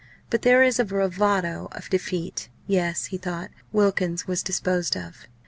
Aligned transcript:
But 0.31 0.41
there 0.41 0.63
is 0.63 0.79
a 0.79 0.83
bravado 0.83 1.67
of 1.73 1.91
defeat. 1.91 2.49
Yes! 2.65 3.05
he 3.13 3.19
thought 3.19 3.51
Wilkins 3.71 4.25
was 4.25 4.41
disposed 4.41 4.97
of. 4.97 5.27